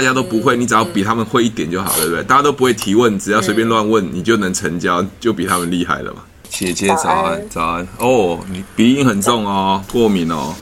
[0.00, 2.24] 大家都不会，你只要比他们会一点就好，对不对？
[2.24, 6.22] 大家都不会提问，只要随便乱问，你就能成交，就比他们厉害了嘛。
[6.48, 10.54] 姐姐早安，早安哦，你鼻音很重哦，过敏哦。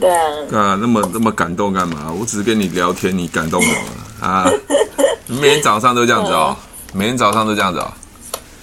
[0.00, 0.24] 对啊。
[0.50, 2.10] 啊，那么那么感动干嘛？
[2.10, 4.50] 我只是跟你聊天，你感动什么啊？
[5.26, 6.56] 你每天早上都这样子哦，
[6.94, 7.92] 每天早上都这样子哦。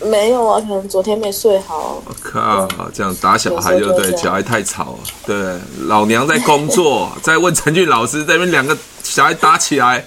[0.01, 2.01] 没有啊，可能昨天没睡好。
[2.05, 4.99] 我靠，这样打小孩就对，小孩太吵了。
[5.25, 10.05] 对，老娘在工作， 在问陈俊老师，在那边两个小孩打起来，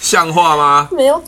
[0.00, 0.88] 像话吗？
[0.92, 1.22] 没有。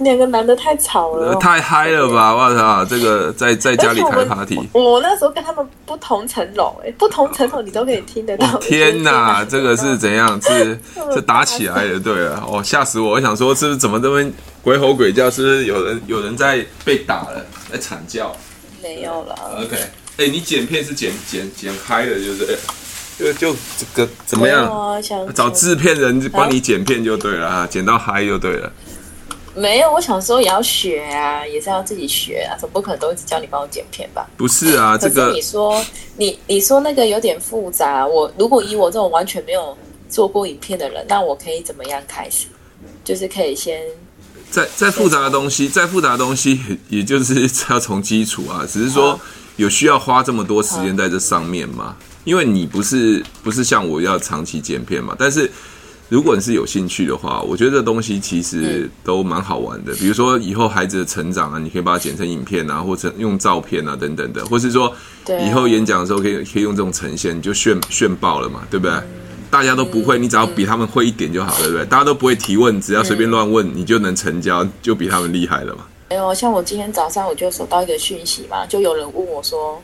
[0.00, 2.34] 两个男的太吵了，太嗨了吧！
[2.34, 8.46] 我操，这个在在家里开 party，我，我那时候跟他们不同层楼，哎，不同层楼你都可以听得到。
[8.58, 10.40] 天哪，这个是怎样？
[10.42, 10.78] 是
[11.12, 13.10] 是打起来的，对了，哦，吓死我！
[13.10, 14.30] 我想说，是不是怎么这么
[14.62, 15.30] 鬼吼鬼叫？
[15.30, 18.34] 是不是有人有人在被打了，在惨叫？
[18.82, 19.34] 没有了。
[19.58, 19.76] OK，
[20.16, 22.58] 哎，你剪片是剪剪剪开的，就是
[23.18, 24.66] 就就这个怎么样？
[25.34, 28.72] 找制片人帮你剪片就对了啊，剪到嗨就对了。
[29.54, 34.26] 没有，我小时候也要学啊，也是要自己学啊，总不可能都一直叫你帮我剪片吧？
[34.36, 35.84] 不是啊，这个你说
[36.16, 38.06] 你你说那个有点复杂。
[38.06, 39.76] 我如果以我这种完全没有
[40.08, 42.46] 做过影片的人，那我可以怎么样开始？
[43.02, 43.82] 就是可以先
[44.50, 48.64] 再再复杂的东西，再复杂的东西， 也就是 要从基础啊。
[48.70, 49.18] 只是说
[49.56, 51.96] 有需要花这么多时间在这上面吗？
[52.24, 55.50] 因为你不是不是像我要长期剪片嘛，但是。
[56.10, 59.94] 如果你是有兴趣的话，我觉得这东西其实都蛮好玩的。
[59.94, 64.92] 比如说以后孩子的成长啊，你可以把它剪成影片啊，或者用照片啊等等的，或是说
[65.46, 68.94] 以后演讲的时候可以可以用这种呈现，你就炫炫爆了嘛，对不对？
[69.52, 71.86] 大家都不会，你只要比他们会一点就好，对不对？
[71.86, 75.86] 大家都不会提问，只要随便乱问，你就能成交，就比他们厉害了嘛。
[76.08, 79.80] 没有，像我今天早上我就收到一个讯息嘛，就有人问我说，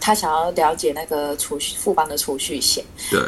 [0.00, 2.82] 他想要了解那个储蓄富邦的储蓄险。
[3.10, 3.20] 对。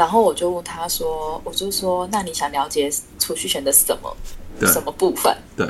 [0.00, 4.16] 然后我就问他说：“我就说，那你想了解储蓄险的什么
[4.66, 5.68] 什么部分？”对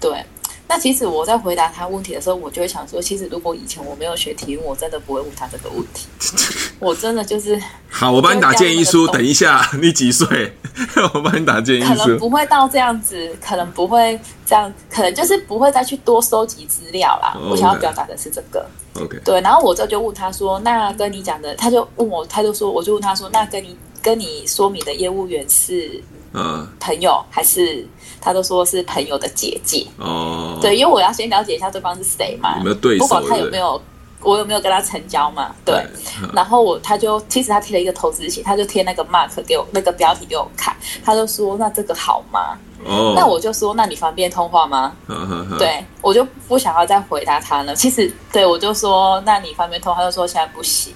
[0.00, 0.24] 对。
[0.68, 6.06] 那其实我在回答他问题的时候，我就会想说，其实如果以前我没有学体育，我真的不会问他这个问题。
[6.78, 9.06] 我真的就是 好，我帮你打建议书。
[9.08, 10.52] 等一下，你几岁？
[11.14, 11.94] 我帮你打建议书。
[11.94, 17.36] 可能不会到这样子，可能不会这样，可能就是不会再去多收集资料啦。
[17.50, 18.64] 我想要表达的是这个。
[19.00, 19.18] OK。
[19.24, 26.00] 对，然后我这就问他说：“那跟你讲的，他就问我，他就说，我就问他说，那跟你跟你说明的业务员是
[26.32, 27.86] 嗯朋友还是？”
[28.20, 33.04] 他都说是朋友的姐姐哦，对，因为我要先了解一下对方是谁嘛，有没有对手？
[33.04, 33.80] 不管他有没有，
[34.20, 35.54] 我有没有跟他成交嘛？
[35.64, 42.58] 对，对然后我他就其实他贴了一个投资型，他就贴那个 mark 给我那个标题给我看，他就说那这个好吗？
[42.84, 44.92] 哦，那我就说那你方便通话吗？
[45.06, 47.72] 呵呵呵对，我就不想要再回答他了。
[47.76, 50.92] 其实对我就说那你方便通话，他就说现在不行。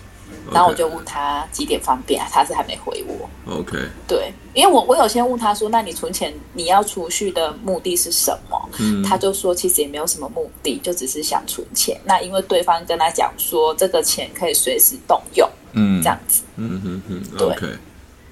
[0.51, 2.29] 然后我就问他几点方便啊？
[2.33, 3.29] 他是还没回我。
[3.53, 8.69] OK，对，因为我我有先问他说，那你存钱你要储蓄的目的是什么？
[8.79, 12.01] 嗯，他就说其实也没有什么目的，就只是想存钱。
[12.05, 17.67] 那因为对方跟他讲说，这个钱可以随时动用，嗯，这样子，嗯哼哼，OK。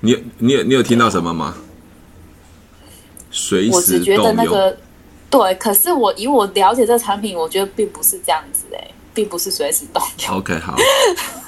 [0.01, 1.55] 你你有你有听到什么吗？
[3.31, 3.77] 随时动用。
[3.77, 4.77] 我只觉得那个
[5.29, 8.91] 对，可是我以我了解这个产品，我觉得并不是这样子哎。
[9.13, 10.37] 并不是随时动用。
[10.37, 10.77] OK，好，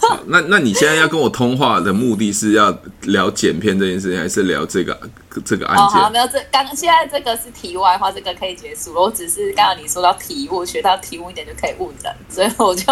[0.09, 4.99] 好，那那你现在要跟我通话的目的是要聊剪片这件事情，还是聊这个
[5.45, 5.87] 这个案件？
[5.87, 9.01] 哦，好，没有，这刚现在这个是题外话，这个可以结束了。
[9.01, 12.85] 我只是刚刚你说到题目，学到题目一点就可以问的，所以我就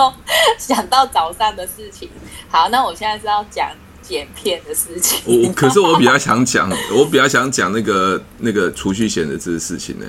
[0.58, 2.08] 想到早上的事情。
[2.48, 3.70] 好，那我现在是要讲
[4.02, 5.20] 剪片的事情。
[5.26, 10.06] 我可是我比较想讲，我比较想讲那个那个储蓄险的这个事情呢。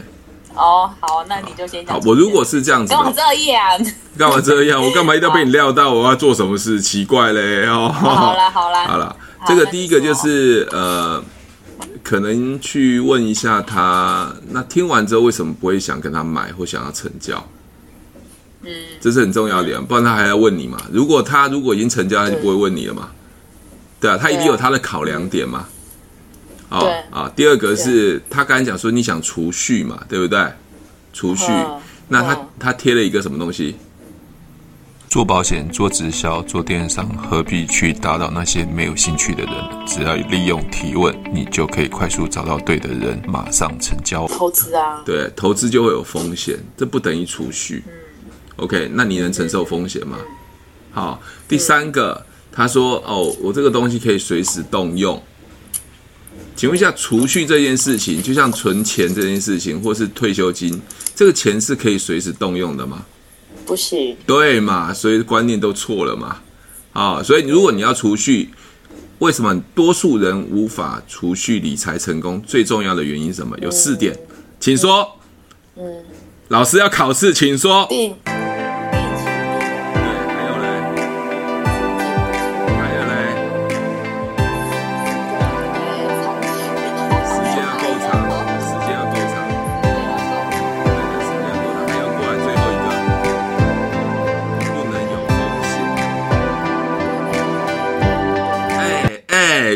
[0.55, 1.95] 哦，好，那你就先讲。
[1.95, 3.85] 好，我如果是这样子，干嘛这样？
[4.17, 4.81] 干嘛这样？
[4.83, 5.91] 我 干嘛一定要被你料到？
[5.93, 6.81] 我要做什么事？
[6.81, 7.65] 奇怪嘞！
[7.67, 9.15] 哦，好啦，好啦，好啦。
[9.47, 11.23] 这个第一个就是呃，
[12.03, 17.43] 可能去问一下他，那听完之后为什么不会想跟他买或想要成交？
[18.63, 20.77] 嗯，这是很重要的点，不然他还要问你嘛。
[20.91, 23.09] 如果他如果已经成交，他就不会问你了嘛。
[23.99, 25.65] 对啊，他一定有他的考量点嘛。
[26.71, 30.43] 哦对啊，第二个是他刚才讲说你想储蓄嘛，对不对？
[31.13, 33.75] 储蓄，哦、那他、哦、他贴了一个什么东西？
[35.09, 39.53] 做保险、做直销、做电商，何必去打扰那些没有兴趣的人？
[39.85, 44.25] 只要利用提问，你就可以快速找到对的人，马上成交。
[44.29, 47.83] 投资啊，对，投资就会有风险，这不等于储蓄。
[47.87, 47.93] 嗯、
[48.55, 50.17] OK，那你能承受风险吗？
[50.21, 50.27] 嗯、
[50.93, 55.21] 好，第三个，嗯、他说哦，我这个东西可以随时动用。
[56.55, 60.79] 请问一下，储蓄这件事情，就像存钱这件事情，或是退休金，
[61.15, 63.03] 这个钱是可以随时动用的吗？
[63.65, 64.15] 不是。
[64.25, 66.37] 对嘛，所以观念都错了嘛。
[66.93, 68.49] 啊，所以如果你要储蓄，
[69.19, 72.41] 为什么多数人无法储蓄理财成功？
[72.45, 73.57] 最重要的原因是什么？
[73.59, 74.17] 有四点，
[74.59, 75.07] 请说。
[75.77, 76.03] 嗯，
[76.49, 77.87] 老师要考试，请说。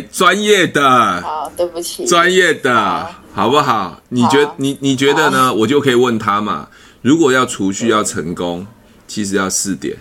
[0.01, 4.01] 专业的，好，对不起，专业的，好，好不好？
[4.09, 5.53] 你觉你你觉得呢？
[5.53, 6.67] 我就可以问他嘛。
[7.01, 8.65] 如果要储蓄要成功，
[9.07, 9.95] 其实要四点。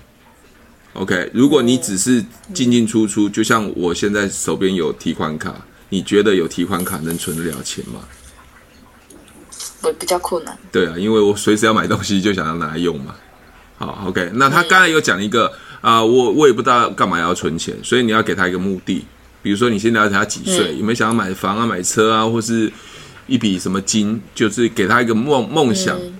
[0.95, 2.25] OK，如果你只是
[2.55, 5.55] 进进出出，就像我现在手边有提款卡，
[5.89, 8.01] 你觉得有提款卡能存得了钱吗？
[9.83, 10.57] 我比较困难。
[10.73, 13.15] 对啊，因为我随时要买东西，就想要拿来用嘛。
[13.77, 19.05] 好，OK，那他刚才有讲一个啊，我我也不知道干嘛要存钱，所以你要给他一个目的。
[19.45, 20.73] 比如说，你先了解他几岁？
[20.73, 22.73] 嗯、有没有想要买房啊、买车啊，或是
[23.27, 24.19] 一笔什么金？
[24.35, 26.15] 就是给他一个梦梦想，嗯、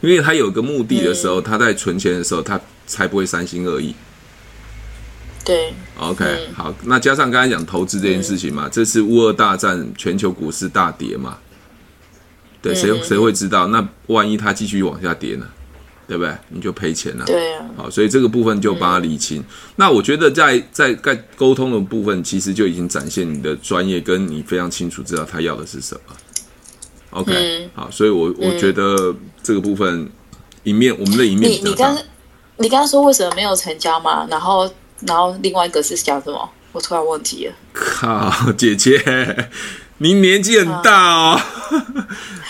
[0.00, 3.94] 因为他有个目的的时候，嗯、他在存钱的时候，他才不会三心二意。
[5.44, 11.36] 对，OK，、嗯、好，那加上刚才讲投资这件事情嘛，嗯、这次乌俄大战，全球股市大跌嘛，
[12.62, 13.66] 对，谁谁会知道？
[13.68, 15.46] 那万一他继续往下跌呢？
[16.08, 16.34] 对不对？
[16.48, 17.24] 你就赔钱了。
[17.26, 17.64] 对啊。
[17.76, 19.40] 好，所以这个部分就把它理清。
[19.40, 19.44] 嗯、
[19.76, 26.16] 那我觉得在在在沟通的部分，其实就已经展现你的专业，跟你非常清楚知道他要的是什么。
[27.10, 30.10] OK，、嗯、好，所以我我觉得这个部分
[30.62, 31.50] 一面我们的一面。
[31.52, 31.94] 你你刚
[32.56, 34.26] 你刚刚说为什么没有成交嘛？
[34.30, 34.68] 然后
[35.06, 36.50] 然后另外一个是讲什么？
[36.72, 37.54] 我突然忘记了。
[37.72, 39.50] 靠，姐姐。
[40.00, 41.44] 您年纪很大哦，啊，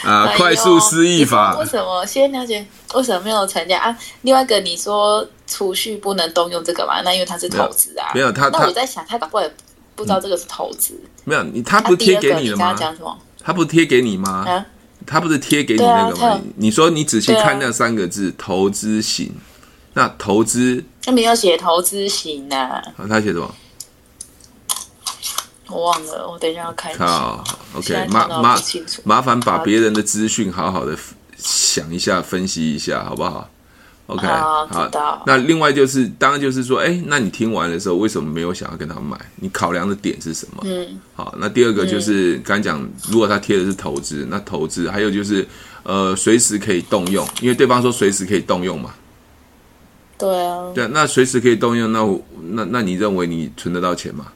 [0.04, 1.56] 啊快速失忆法。
[1.58, 2.04] 为什么？
[2.06, 2.64] 先了解
[2.94, 3.98] 为什么没有成家啊？
[4.22, 7.02] 另外一个，你说储蓄不能动用这个嘛？
[7.02, 8.10] 那因为它是投资啊。
[8.14, 9.52] 没有他，那我在想，他搞不好也
[9.94, 11.08] 不知道这个是投资、嗯。
[11.24, 12.76] 没有你，他不是贴给你了吗？
[13.42, 14.44] 他不是贴给你吗？
[14.46, 14.66] 啊，
[15.06, 16.40] 他不是贴给你那个吗？
[16.56, 19.34] 你说你仔细看那三个字“投资型”，
[19.94, 22.82] 那投资他没有写投资型呐、啊。
[23.08, 23.54] 他写什么？
[25.68, 27.06] 我忘了，我等一下要看一下。
[27.06, 27.44] 好
[27.74, 28.58] ，OK，麻麻
[29.04, 30.96] 麻烦把别人的资讯好好的
[31.36, 33.48] 想一下，分析一下，好不好
[34.06, 35.22] ？OK，好。
[35.26, 39.18] 那另外就是，当然就是说，哎，那你听完的时候，为什么没有想要跟他买？
[39.36, 40.62] 你考量的点是什么？
[40.64, 41.34] 嗯，好。
[41.38, 45.46] 那第二个就是刚才讲，如果他贴的是投资，那投资还有就是，
[45.82, 48.94] 呃，随时可以动用，因为对方说随时可以动用嘛。
[50.16, 50.72] 对啊。
[50.74, 52.02] 对，那随时可以动用，那
[52.52, 54.28] 那那你认为你存得到钱吗？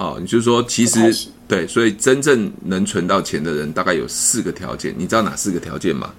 [0.00, 4.94] 哦，你就是说，其实对，所以真正能存到钱的人，大概有四个条件。
[4.96, 6.10] 你知道哪四个条件吗？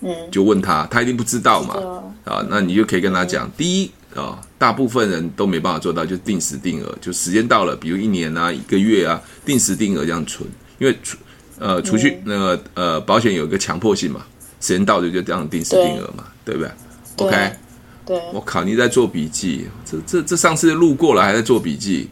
[0.00, 1.76] 嗯，就问他，他一定不知道嘛。
[2.24, 10.48] 啊，那你就可以跟他讲，第一啊，大部分人都没办法做到，就定时定额，就时间到了，比如一年啊、一个月啊，定时定额这样存。
[10.80, 11.16] 因为储
[11.60, 14.26] 呃储蓄那个呃保险有一个强迫性嘛，
[14.60, 16.70] 时间到了就这样定时定额嘛，对不对
[17.18, 17.52] ？OK，
[18.04, 22.10] 对，我靠，你在做笔记，这这这上次路过了还在做笔记。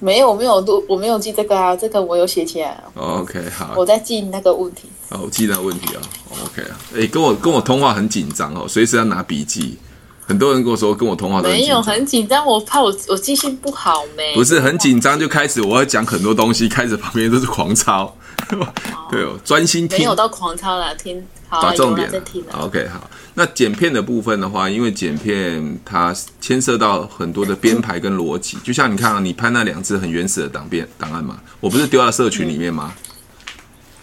[0.00, 2.82] 没有，我没有录，我没有记这个啊，这个我有写起来。
[2.94, 4.88] OK，好，我在记那个问题。
[5.08, 6.00] 好，我记那个问题啊。
[6.44, 9.78] OK 啊，哎，跟我跟我通话很紧张哦，随时要拿笔记。
[10.26, 14.32] 很多人跟我说跟我通话都没有很紧张，我怕我我记性不好没。
[14.32, 18.14] 不是很紧张就开始我要讲很多东西，开始旁边都是狂抄。
[19.10, 19.98] 对哦，专心听。
[19.98, 21.24] 没有到狂抄了，听。
[21.48, 22.10] 好，把重点。
[22.52, 23.10] OK，好。
[23.34, 32.94] 那剪片的部分的话，因为剪片它牵涉到很多的编排跟逻辑，就像你看啊，你拍那两支很原始的档片档案嘛，我不是丢到社群里面吗？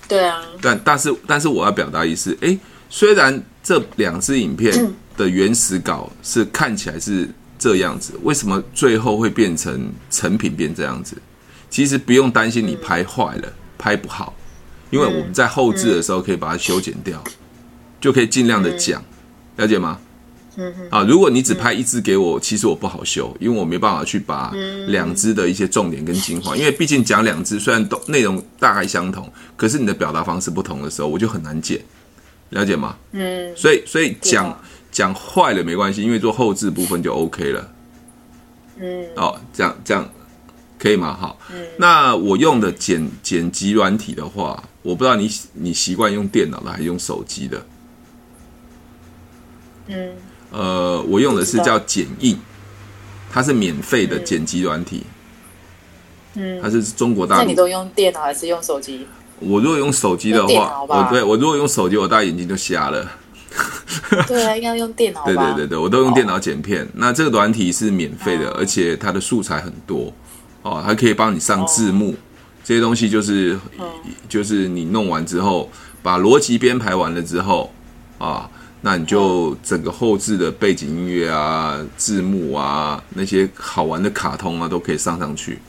[0.08, 0.42] 对啊。
[0.62, 2.58] 但但是但是我要表达意思，哎，
[2.89, 11.16] 虽然这两支影片的原始稿是看起来是这样子，为什么最后会变成成品变这样子？
[11.70, 14.34] 其实不用担心你拍坏了，拍不好，
[14.89, 17.24] 因为我们在后置的时候可以把它修剪掉，
[18.00, 19.03] 就可以尽量的讲。
[19.58, 20.00] 了解吗？
[20.56, 20.88] 嗯哼。
[20.89, 24.51] 啊，如果你只拍一支给我，其实我不好修，因为我没办法去把
[24.88, 31.79] 两支的一些重点跟精华，因为毕竟讲两支虽然都内容大概相同，可是你的表达方式不同的时候，我就很难剪。
[32.51, 32.96] 了解吗？
[33.12, 33.56] 嗯。
[33.56, 34.60] 所以，所以讲
[34.91, 37.70] 讲坏了没关系，因为做后置部分就 OK 了。
[38.79, 39.06] 嗯。
[39.15, 40.10] 哦，这样这样
[40.78, 41.18] 可以吗？
[41.20, 41.40] 好。
[41.52, 41.66] 嗯。
[41.78, 47.66] 那我用的剪剪辑软体的话，我不知道你你习惯用电脑的还是用手机的。
[49.88, 50.10] 嗯，
[50.52, 52.38] 呃，我用的是叫剪映，
[53.32, 55.04] 它是免费的剪辑软体。
[56.36, 57.42] 嗯，它是中国大陆。
[57.42, 59.08] 那你都用电脑还是用手机？
[59.40, 63.10] 我如果用手机的话，我对我如果用手机，我大概眼睛就瞎了。
[64.28, 65.24] 对啊，应该用电脑。
[65.26, 66.84] 对对对对，我都用电脑剪片。
[66.84, 70.14] 哦、那这个软体是免费的，哦、而且它的素材很多
[70.68, 72.16] 哦，还可以帮你上字幕，哦、
[72.64, 73.88] 这些东西就是、哦、
[74.28, 75.72] 就是你弄完之后，
[76.04, 77.72] 把逻辑编排完了之后
[78.18, 78.50] 啊，
[78.82, 85.60] 那你就整个后置的背景音乐啊、字幕啊、那些好玩的卡通啊，都可以上上去。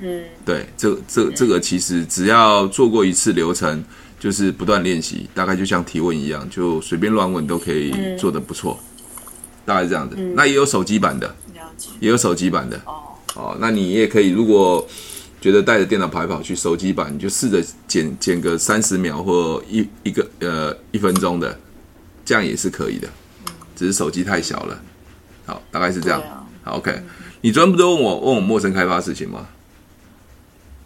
[0.00, 3.84] 嗯，对，这这这个其实只要做过一次流程，
[4.18, 8.78] 就是不断练习，大概就像提问一样，就随便乱问都可以做的不错，
[9.66, 10.16] 大概是这样子。
[10.34, 11.34] 那也有手机版的，
[12.00, 12.80] 也有手机版的。
[12.86, 14.86] 哦，哦，那你也可以，如果
[15.40, 21.56] 觉得带着电脑跑来跑去，手机版你就试着剪剪个三十秒或一一个呃一分钟的，
[22.24, 23.08] 这样也是可以的。
[23.76, 24.80] 只是手机太小了。
[25.46, 26.20] 好，大概是这样。
[26.64, 27.00] 好，OK。
[27.40, 29.46] 你昨天不是问我问我陌生开发事情吗？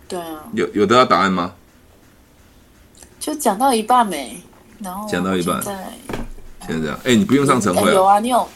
[0.06, 1.54] 对啊，有有得到答案吗？
[3.18, 4.42] 就讲到一半没，
[4.80, 5.92] 然后讲到一半，现在
[6.66, 8.46] 现在这样，哎，你不用上晨会、啊、有啊，你有。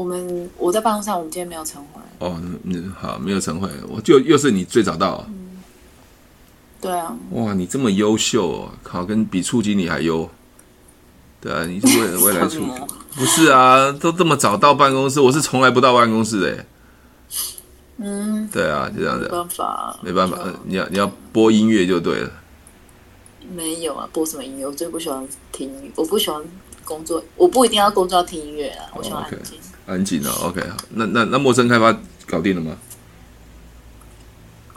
[0.00, 2.00] 我们我在办公室，我们今天没有晨会。
[2.26, 5.26] 哦，嗯，好，没有晨会，我就又是你最早到。
[6.80, 7.14] 对啊。
[7.32, 10.26] 哇，你这么优秀哦，靠，跟比处经理还优。
[11.38, 13.92] 对啊，你是未 未来处么 不是啊？
[13.92, 16.64] 都这么早到办公室，我是从来不到办公室的。
[17.98, 19.24] 嗯，对啊，就这样子。
[19.24, 22.30] 没办法，没办法，你要你要播音乐就对了。
[23.54, 24.66] 没有啊，播什么音乐？
[24.66, 26.42] 我最不喜欢听音乐，我不喜欢
[26.84, 29.58] 工作，我不一定要工作要听音乐啊，我喜欢安静。
[29.90, 31.92] 安静哦，OK，好，那那那陌生开发
[32.26, 32.76] 搞定了吗？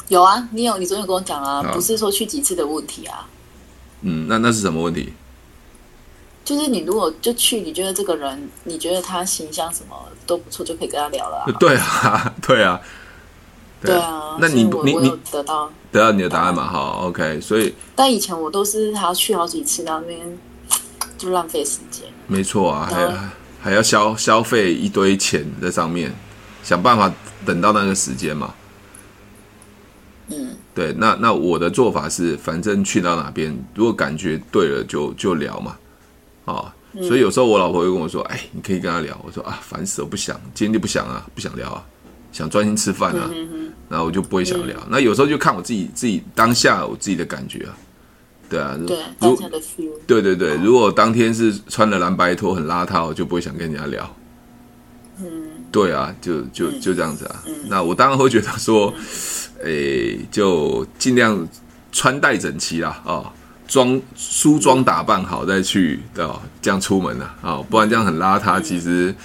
[0.08, 3.27] 有啊，你有，你昨天有跟我讲啊，不是说去几次的问题啊。
[4.01, 5.13] 嗯，那那是什么问题？
[6.43, 11.46] 就是你如果就去，你觉得这个人，你觉得他形象什么都不错，就可以跟他聊了。
[11.60, 12.82] 对啊，对啊。
[13.82, 16.65] 对啊，那你你你得到得到你的答案嘛？
[16.65, 17.41] 好，OK。
[17.41, 20.39] 所以，但以前我都是还要去好几次，那边
[21.17, 22.08] 就浪费时间。
[22.27, 23.01] 没错啊，还
[23.63, 26.13] 还要消消费一堆钱在上面，
[26.63, 27.10] 想办法
[27.46, 28.53] 等到那个时间嘛。
[30.27, 30.93] 嗯，对。
[30.98, 35.77] 那那我的做法是，反正去到哪边，如果感觉对了就，就就聊嘛。
[36.43, 41.82] 啊，所以有时候我老婆会跟我说：“哎，你可以跟他聊。”我说：“啊，烦死了，我不想，今天就不想啊，不想聊啊，
[42.34, 43.32] 想专心吃饭啊。”
[43.88, 44.77] 然后我就不会想聊。
[44.89, 47.77] 那有时候就看我自己自己当下我自己的感觉啊，
[48.50, 49.92] 对啊，对当下的 feel。
[50.06, 54.16] 对对对，如果当天是穿了蓝白拖很邋遢，我就不会想跟人家聊。
[55.20, 55.26] 嗯，
[55.72, 57.44] 对啊，就就就这样子啊。
[57.68, 58.94] 那我当然会觉得说，
[59.64, 61.48] 诶，就尽量
[61.92, 63.34] 穿戴整齐啦，啊。
[63.66, 69.16] 装梳妆打扮好再去，哦，这样出门了啊，不然这样很邋遢，其实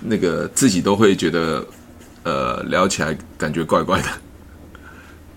[0.00, 1.66] 那个自己都会觉得，
[2.22, 4.08] 呃，聊起来感觉怪怪的。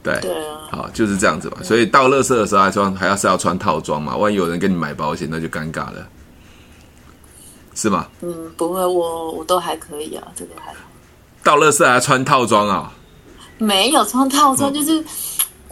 [0.04, 1.58] 对，对啊，好，就是这样子吧。
[1.64, 6.08] 所以到垃圾的时候还穿，还要是要穿套装嘛，万一有人跟你买保险，那就尴尬了，
[7.76, 8.08] 是吗？
[8.22, 10.80] 嗯，不会，我我都还可以啊，这个还好。
[11.44, 12.94] 到垃圾还要穿套装啊？
[13.58, 15.00] 没有穿套装，就是。
[15.02, 15.06] 嗯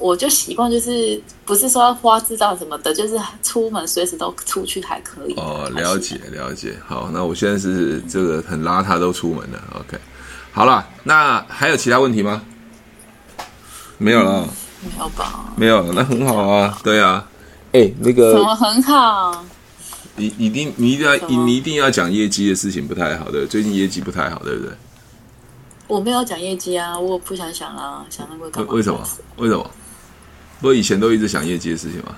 [0.02, 5.34] 我就习惯，就是不是说要花枝招什么的，就是出门随时都出去还可以。
[5.34, 6.74] 哦，了解了解。
[6.88, 9.62] 好，那我现在是这个很邋遢都出门了。
[9.78, 9.98] OK，
[10.54, 12.42] 好了，那还有其他问题吗？
[14.00, 14.48] 没有了。
[14.82, 15.53] 没有吧？
[15.56, 16.75] 没有，那很好啊。
[16.84, 17.27] 对啊。
[17.74, 19.46] 哎，那个什么很好？
[20.15, 24.74] 你一定你一定要你一定要讲业绩的事情不太好的，最近业绩不太好，对不对？
[25.88, 28.74] 我没有讲业绩啊，我不想想啊，想那个干嘛？
[28.74, 29.00] 为什么？
[29.38, 29.63] 为什么？
[30.60, 32.15] 不过以前都一直想业绩的事情吗？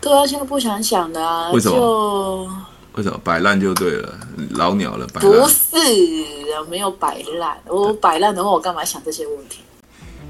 [0.00, 1.50] 对啊，现在不想想的啊。
[1.50, 1.76] 为什么？
[1.76, 2.50] 就
[2.94, 4.18] 为什么摆烂就对了？
[4.50, 5.30] 老鸟了，摆烂。
[5.30, 5.76] 不是，
[6.68, 7.56] 没有摆烂。
[7.66, 9.60] 我摆烂的话，我干嘛想这些问题？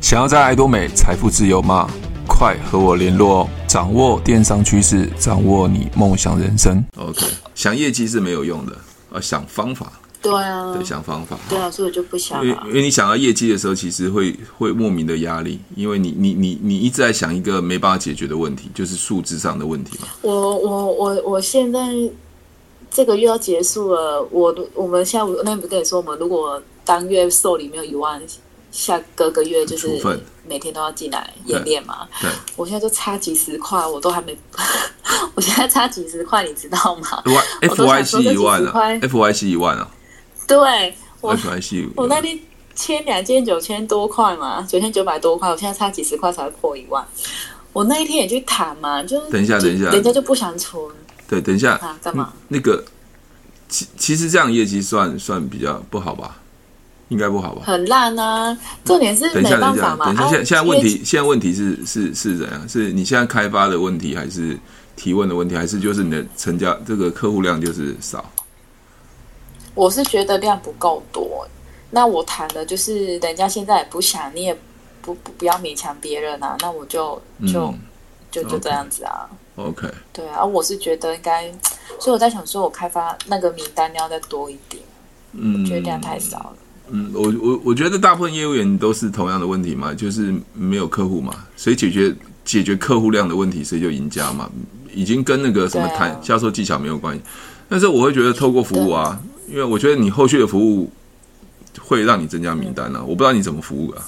[0.04, 1.88] 想要在爱多美财富自由吗？
[2.28, 3.48] 快和我联络哦！
[3.66, 6.84] 掌握电商趋势，掌握你梦想人生。
[6.98, 8.76] OK，想业绩是没有用的，
[9.14, 9.90] 要想方法。
[10.20, 11.38] 对啊，对，想方法。
[11.48, 12.44] 对啊，所以我就不想。
[12.44, 20.08] 因为因为你想要业绩的时候，其实会会莫名的压力，因为你你你你一直在想一个没办法解决的问题，就是数字上的问题嘛。
[20.20, 21.80] 我我我我现在
[22.90, 28.20] 这个月要结束了，我我们下午那天不跟你说，我们如果当月受理没有一万，
[28.74, 29.88] 下个个月就是
[30.48, 32.08] 每天都要进来演练嘛。
[32.20, 34.36] 对，对我现在就差几十块，我都还没。
[35.36, 37.22] 我现在差几十块，你知道吗？
[37.62, 39.88] FYC 一万啊，FYC 一万啊。
[40.48, 41.36] 对，我
[41.94, 42.38] 我那天
[42.74, 47.04] 签两件九千多块嘛，九千九百多块，我现在差几十块才会破一万。
[47.72, 50.82] 我那一天也去谈嘛，就等一下，等一下，人家就不想存。
[51.28, 52.32] 对，等一下啊，干嘛？
[52.48, 52.84] 那个
[53.68, 56.36] 其其实这样业绩算算比较不好吧？
[57.08, 57.62] 应该不好吧？
[57.66, 58.56] 很烂啊！
[58.84, 60.06] 重点是没办法嘛。
[60.06, 62.68] 等一下，等一下，现在现在问题现在问题是是是怎样？
[62.68, 64.58] 是你现在开发的问题，还是
[64.96, 68.24] 提问的问题，还是就是你的成交这个客户量就是少？
[69.74, 71.46] 我是觉得量不够多。
[71.90, 74.56] 那我谈的就是人家现在也不想，你也
[75.02, 76.56] 不不不要勉强别人啊。
[76.60, 77.20] 那我就
[77.52, 77.78] 就、嗯、
[78.30, 79.28] 就就这样子啊。
[79.56, 79.88] OK。
[80.12, 81.52] 对啊，我是觉得应该，
[82.00, 84.82] 所以我在想说，我开发那个名单要再多一点。
[85.32, 86.56] 嗯，我觉得量太少了。
[86.90, 92.14] 嗯，我我我觉得大部分业务员都是同样的问题嘛，就是没有客户嘛，所以解决
[92.44, 94.50] 解决客户量的问题，谁就赢家嘛。
[94.92, 97.22] 已经跟那个什么谈销售技巧没有关系，
[97.68, 100.92] 但是我会觉得透过服务啊，因为我觉得你后续的服务
[101.80, 103.02] 会让你增加名单啊。
[103.02, 104.06] 我不知道你怎么服务啊？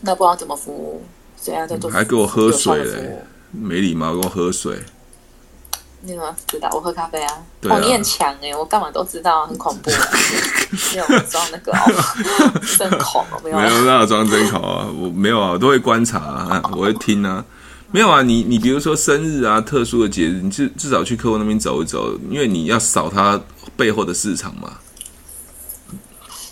[0.00, 1.02] 那不知道怎么服务？
[1.36, 1.90] 怎样在做？
[1.90, 3.22] 还给我喝水嘞？
[3.52, 4.76] 没礼貌，给我喝水。
[6.00, 6.68] 你怎么知道？
[6.72, 7.34] 我喝咖啡啊。
[7.62, 9.90] 哦，你很强哎，我干嘛都知道，很恐怖。
[10.94, 11.72] 没有装那个
[12.76, 13.56] 针孔， 没有。
[13.58, 17.44] 没有那装针孔啊，我没有啊，我都会观察啊，我会听啊。
[17.90, 23.40] 没有啊，你你比如说生日啊，特殊的节日，你至至少去客户那边走一走，因为你要扫他
[23.76, 24.74] 背后的市场嘛。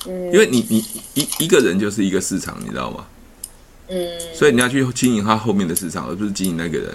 [0.07, 0.33] 嗯。
[0.33, 0.85] 因为你你
[1.15, 3.05] 一一个人就是一个市场，你知道吗？
[3.88, 3.99] 嗯。
[4.35, 6.93] 所以你要去经营他后面的市场，而不是经营那个人。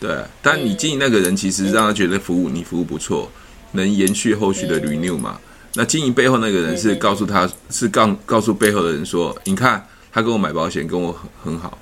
[0.00, 0.16] 对。
[0.42, 3.30] 但你经营那个人，其实让他觉得服务你服务不错，
[3.72, 5.38] 能延续后续的 renew 嘛。
[5.74, 11.78] 那经营背后那个人是告诉他是告告诉背后的人说，你看他跟我买保险，跟我很很好。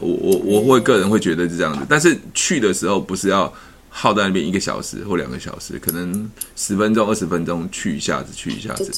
[0.00, 3.52] 我我我会个人会觉得是这样子，但是去的时候不是要
[3.88, 8.90] 耗在那边一个小时或两个小时，可能十分钟二十分钟去一下子去一下子。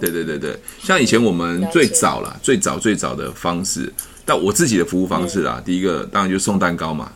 [0.00, 3.92] 对对对对，像以前我们最早啦，最早最早的方式，
[4.24, 7.12] 但我自己的服务方式啦，第一个当然就送蛋糕嘛，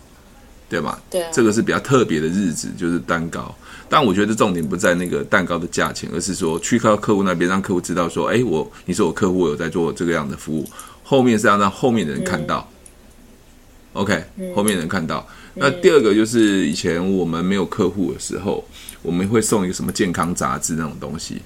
[0.68, 1.00] 对吧？
[1.10, 3.54] 对，这个是比较特别的日子，就是蛋糕。
[3.88, 10.68] 但我觉得重点不在那个蛋糕的价钱，而是说去到客户那边，让客户知道说，哎，我你是我客户，我有在做这个样的服务，
[11.02, 12.68] 后面是要让后面的人看到。
[13.92, 14.24] OK，
[14.56, 15.24] 后面人看到。
[15.54, 18.64] 那第二个就是以前我们没有客户的时候，
[19.02, 21.40] 我们会送一个什么健康杂志那种东西。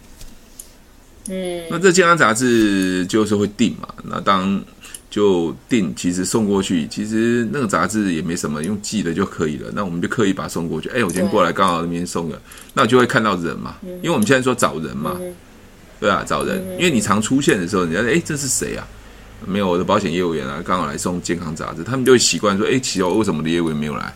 [1.29, 3.89] 嗯，那这健康杂志就是会订嘛。
[4.05, 4.63] 那当
[5.11, 9.71] 就订，其实送过去，其实那个杂志也没什么，用寄的就可以了。
[9.75, 10.89] 那我们就刻意把它送过去。
[10.91, 12.41] 哎，我今天过来刚好那边送了，
[12.75, 13.77] 那我就会看到人嘛。
[13.83, 15.19] 因为我们现在说找人嘛，
[15.99, 16.63] 对啊，找人。
[16.79, 18.87] 因为你常出现的时候，人家哎，这是谁啊？
[19.47, 24.13] 没有我的保险业务员啊，刚好来送健康杂志，他们就会习惯说：“哎，奇怪，为什么我的业务员没有来？”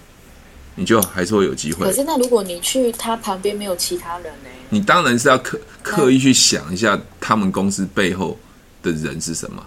[0.74, 1.85] 你就还是会有机会。
[1.87, 4.50] 可是那如果你去他旁边没有其他人呢？
[4.70, 8.38] 你当然是要刻刻意去想一下他们公司背后
[8.83, 9.64] 的人是什么。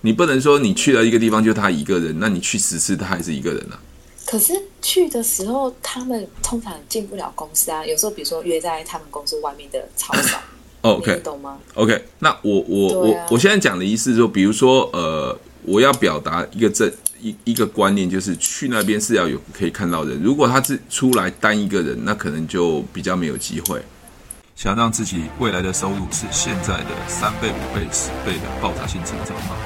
[0.00, 3.80] 你不能说你去了一个地方就他一个人，那你去十次他还是一个人啊。
[4.24, 10.40] 可是去的时候他们通常进不了公司啊，有时候比如说约在他们公司外面的操场。
[10.82, 20.22] OK，懂吗？OK，那我我、啊、我我现在讲的意思就是说，比如说呃，我要表达一个这一一个观念，就是去那边是要有可以看到人。
[20.22, 23.82] 如果他是出来单一个人，那可能就比较没有机会。
[24.54, 29.56] 想让自己未来的收入是现在的三倍、五倍、十倍的爆炸性成长吗？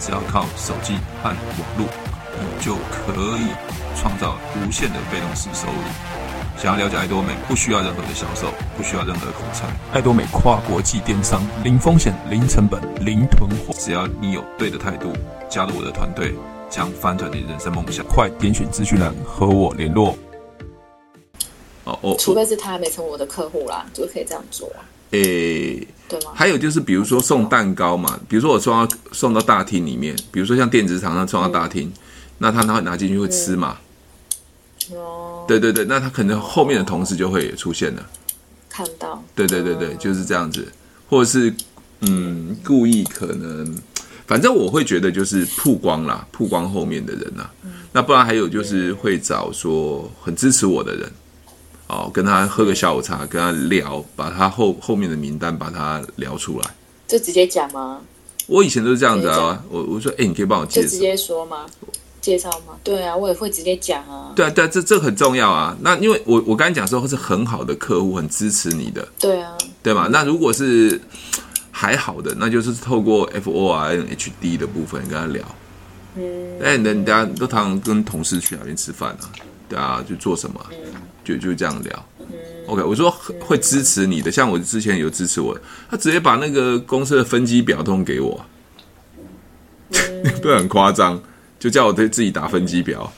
[0.00, 1.36] 只要靠手机和网
[1.78, 1.86] 络，
[2.40, 3.52] 你就可以
[3.94, 5.74] 创造无限的被动式收入。
[6.56, 9.66] 想要了解爱多美，不需要任何的销售，不需要任何的口才。
[9.92, 13.74] 爱多美跨国际电商，零风险、零成本、零囤货。
[13.78, 15.12] 只要你有对的态度，
[15.48, 16.34] 加入我的团队，
[16.68, 18.04] 将翻转你人生梦想。
[18.06, 20.16] 快点选资讯栏和我联络。
[21.90, 24.70] 哦哦，除非是他还没成为我的客户啦，就可以这样做。
[25.10, 26.32] 诶、欸，对吗？
[26.34, 31.92] 还有就是，比如说送蛋糕嘛，比如说我送到送到大厅里面，比如说像电子厂商送到大厅，嗯、
[32.38, 33.78] 那他他会拿进去会吃嘛？
[34.90, 34.96] 嗯。
[34.96, 38.06] 哦，对对对，那他可能后面的同事就会出现了，
[38.68, 40.66] 看到，对对对对，就是这样子，
[41.08, 41.52] 或者是
[42.00, 43.76] 嗯，故意可能，
[44.26, 47.48] 反正我会觉得就是曝光啦，曝光后面的人呐，
[47.92, 51.12] 那不然还有就是会找说很支持我的人，
[51.90, 56.70] 哦，跟他喝个下午茶，跟他聊，把他后后面的名单把他聊出来，
[57.08, 58.00] 就直接讲吗？
[58.46, 61.66] 我以前都是这样子啊，我我说，哎，你可以帮我介绍，直接说吗？
[62.20, 62.74] 介绍吗？
[62.84, 64.32] 对啊，我也会直接讲啊。
[64.36, 65.76] 对啊，对啊，这这很重要啊。
[65.80, 69.06] 那因为我我刚才讲说是很好的客户，很支持你的。
[69.18, 70.06] 对啊，对嘛？
[70.10, 71.00] 那如果是
[71.70, 75.44] 还好的，那就是透过 F O R N H D 的部分跟他聊。
[76.16, 76.60] 嗯。
[76.62, 79.42] 哎，人家都常常跟同事去那边吃饭啊，对
[79.78, 82.06] 啊，就做什么，嗯、就就这样聊。
[82.18, 82.26] 嗯。
[82.66, 85.58] OK，我说会支持你的，像我之前有支持我，
[85.90, 88.44] 他直接把那个公司的分机表通给我，
[89.90, 91.20] 嗯、 不是很夸张。
[91.58, 93.12] 就叫我对自己打分机表，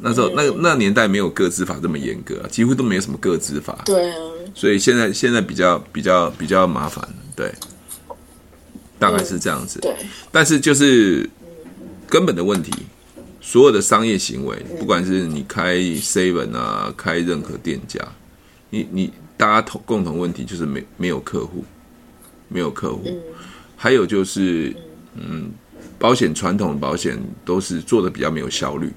[0.00, 3.80] 那时候那那年代没有个资法这么严格，几乎都没有什么个资法。
[3.86, 4.16] 对啊，
[4.54, 7.02] 所以现在现在比较比较比较麻烦，
[7.34, 7.50] 对，
[8.98, 9.80] 大概是这样子。
[9.80, 9.96] 对，
[10.30, 11.26] 但是就是
[12.06, 12.70] 根本的问题，
[13.48, 17.98] 所有的商业行为，不管是你开 seven 啊，开任何店家，
[18.68, 21.64] 你你大家同共同问题就是没没有客户，
[22.48, 23.04] 没有客户，
[23.74, 24.76] 还有就是
[25.14, 25.50] 嗯，
[25.98, 28.92] 保险传统的保险都是做的比较没有效率，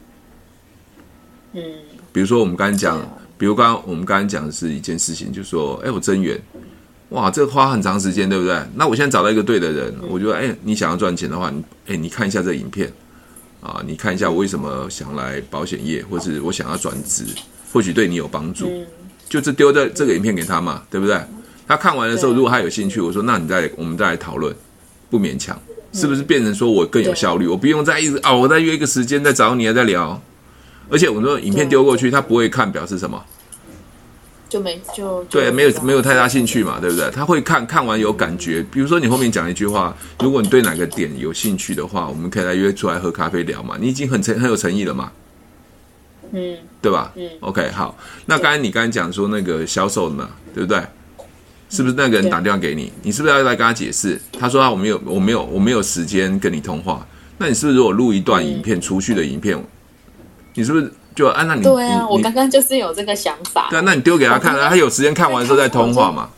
[1.53, 1.63] 嗯，
[2.11, 2.99] 比如说我们刚才讲，
[3.37, 6.37] 比如刚刚我们刚才讲的是一件事情，就是说，哎，我增员，
[7.11, 8.61] 哇，这个花很长时间，对不对？
[8.75, 12.91] 那我现在找到一个对的人，我觉得，哎，你想要赚钱的话，你哎，你看一下这影片。
[13.61, 17.23] 啊，你看一下我为什么想来保险业，或是我想要转职，
[17.71, 18.67] 或许对你有帮助。
[18.67, 18.85] 嗯、
[19.29, 21.19] 就是丢在这个影片给他嘛，对不对？
[21.67, 24.53] 他看完的时候，如果他有兴趣，我说那你再我们再来讨论，
[25.09, 25.57] 不勉强，
[25.93, 27.47] 是不是变成说我更有效率？
[27.47, 30.21] 我不用再一直啊，我再约一个时间再找你再聊。
[30.89, 33.23] 而且我说影片丢过去，他不会看，表示什么？
[34.51, 37.09] 就没就，就对，没有没有太大兴趣嘛，对不对？
[37.09, 43.77] 他会看看完有感觉，比如说你后面讲一句话，如果你对哪个点有兴趣的话，我们可以来约出来喝咖啡聊嘛。
[43.79, 45.09] 你已经很诚很有诚意了嘛，
[46.33, 47.13] 嗯，对吧？
[47.15, 47.97] 嗯，OK，好。
[48.25, 50.81] 那刚才你刚才讲说那个销售的嘛，对不对？
[51.69, 52.91] 是不是那个人打电话给你？
[53.03, 54.19] 你是不是要来跟他解释？
[54.37, 57.07] 他说啊，我没有，我没有，我没有时间跟你通话。
[57.37, 59.57] 那你是不是如果录一段影片出去的影片，
[60.55, 60.91] 你是不是？
[61.15, 63.67] 就按那你对啊，我刚刚就是有这个想法。
[63.69, 66.29] 对啊，那你丢给他看，然后他有时间看完之后再通话嘛。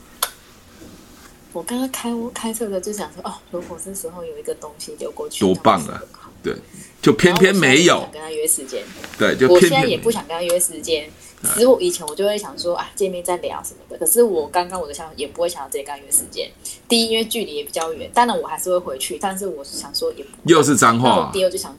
[1.51, 6.01] 我刚刚开开车的就想说，哦，如果这时候有一个东西丢过去，多棒啊！
[6.41, 6.55] 对，
[6.99, 8.81] 就偏偏没有跟他约时间。
[9.19, 11.07] 对，就我现在也不想跟他约时间。
[11.53, 13.97] 其实我以前我就会想说啊，见面再聊什么的。
[13.97, 16.49] 可是我刚刚我的想法也不会想要直接跟他约时间。
[16.87, 19.19] 第一，因为距离也比较远，当然我还是会回去。
[19.21, 21.29] 但是我是想说也不，又是脏话。
[21.31, 21.77] 第二就想。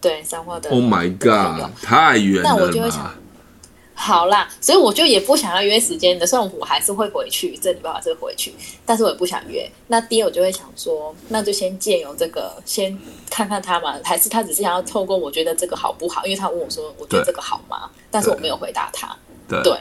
[0.00, 0.70] 对，三花的。
[0.70, 2.50] Oh my god，太远了。
[2.50, 3.10] 那我就会想，
[3.94, 8.54] 好啦，所以我就也不想要约时间的，虽然我还是会回去，这礼拜还是会回去，
[8.86, 9.68] 但是我也不想约。
[9.88, 12.96] 那第二，我就会想说，那就先借由这个，先
[13.28, 16.24] 看看他嘛，还是他只是想要透过我觉得这个好不好？
[16.24, 17.90] 因为他问我说，我觉得这个好吗？
[18.10, 19.16] 但是我没有回答他。
[19.48, 19.60] 对。
[19.62, 19.78] 对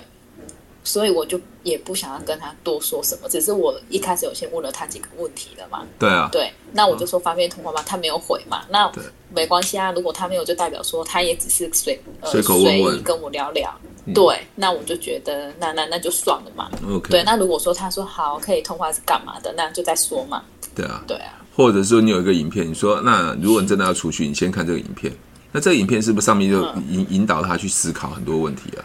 [0.88, 5.86] 所以我就也不想要跟他多说什么，只是我一开始有先问了他几个问题了嘛。
[6.00, 6.30] 对啊。
[6.32, 7.84] 对，那我就说方便通话吗？
[7.86, 8.64] 他没有回嘛。
[8.70, 8.90] 那
[9.30, 13.70] 没关系啊，如果他没有，就代表说他也只是随呃随意跟我聊聊。
[14.06, 16.72] 嗯、对，那我就觉得那那那就算了嘛。
[16.90, 17.10] OK。
[17.10, 20.42] 对，那如果说他说好可以通话是干嘛的，那就再说嘛。
[20.74, 21.04] 对啊。
[21.06, 21.34] 对啊。
[21.54, 25.12] 或者说你有一个影片，你说那如果你真的要出去，你先看这个影片。
[25.52, 28.84] 那这个影片是不是上面就引引导他去思考很多问题啊？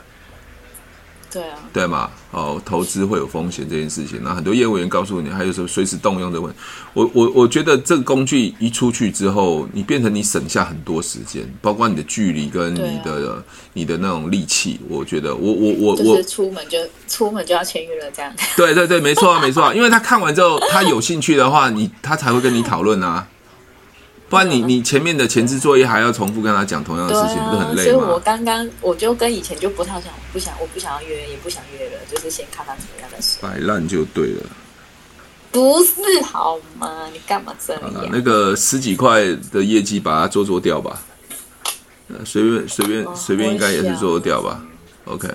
[1.33, 2.11] 对啊，对嘛？
[2.31, 6.55] 哦，投资会有风险这件事情，那很多业务员告诉你，还有什么随时动用的问。
[6.93, 13.43] 我我我觉得这个工具一出去之后，你变成你省下很多时间，包括你的距离跟你的、啊、
[13.73, 14.79] 你的那种力气。
[14.89, 18.31] 我觉得我我我我出门就出门就要签约了，这样。
[18.57, 23.27] 对对对，没错啊，没错啊，因为他看完之后，他有兴趣的话，你他才会跟你讨论啊。
[24.33, 27.85] 不然你你前面的前置作业还要重复跟他讲同样的事情，啊、不是很累吗？
[27.85, 33.47] 所以我刚刚我就跟以前就不太想，不想我不想要约，也不想约了，就是先看他怎么样再说。
[33.47, 34.45] 摆烂就对了，
[35.51, 37.11] 不是好吗？
[37.13, 37.83] 你干嘛这样？
[38.11, 40.99] 那个十几块的业绩把它做做掉吧，
[42.25, 44.65] 随便随便随便应该也是做掉吧。
[45.05, 45.29] OK，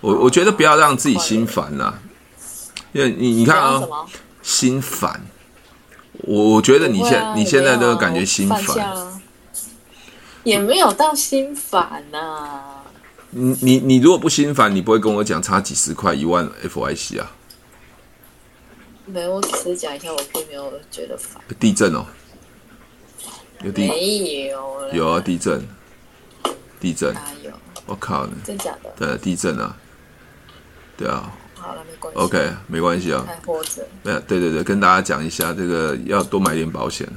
[0.00, 1.92] 我我觉得不要让自己心烦呐，
[2.92, 3.82] 因为你你看啊，
[4.42, 5.20] 心烦。
[6.22, 8.62] 我我觉得你现、啊、你现在都感觉心烦，
[10.44, 12.84] 也没有到心烦呐、啊。
[13.30, 17.32] 你你你如果不心烦，你不会跟我讲差几十块一万 FIC 啊？
[19.06, 21.42] 没有，我只是讲一下，我并没有觉得烦。
[21.60, 22.06] 地震哦，
[23.62, 24.88] 有地没有？
[24.92, 25.66] 有啊，地震，
[26.80, 27.50] 地震，有？
[27.86, 28.26] 我靠！
[28.44, 28.90] 真假的？
[28.96, 29.76] 对，地震啊，
[30.96, 31.30] 对啊。
[31.64, 32.20] 好了，没关系。
[32.20, 33.24] OK，没关系啊。
[33.26, 33.82] 还活着。
[34.02, 37.08] 对对对对，跟大家讲一下，这个要多买点保险。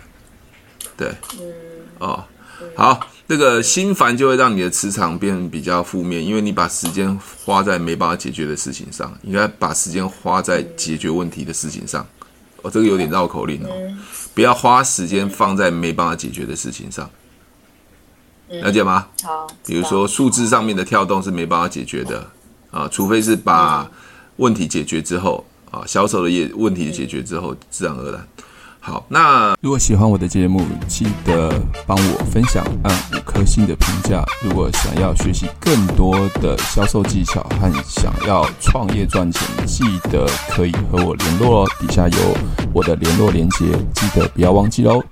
[0.95, 1.53] 对，嗯，
[1.99, 2.23] 哦，
[2.61, 12.07] 嗯、好，这个心烦就会让你的磁场变比较负面，因为你把时间花在没办法解决的事情上，应该把时间花在解决问题的事情上。
[12.61, 13.99] 哦，这个有点绕口令哦，嗯、
[14.33, 17.07] 不要花时间放在没办法解决的事情上，
[18.49, 19.07] 嗯、了解吗？
[19.23, 22.25] 好，比如说数字上面的跳动是没办法解决的
[22.71, 23.87] 啊，除非是把。
[24.37, 28.27] 问题解决之后啊，销售的业问题解决之后，自然而然。
[28.79, 31.51] 好，那如果喜欢我的节目，记得
[31.85, 34.23] 帮我分享，按五颗星的评价。
[34.41, 41.69] 如果想要学习更多的销售技巧和想要创业赚钱，记得可以和我联络哦。
[41.81, 42.37] 底下有
[42.73, 45.03] 我的联络连接，记得不要忘记喽。